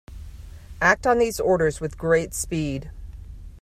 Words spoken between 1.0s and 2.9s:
on these orders with great speed.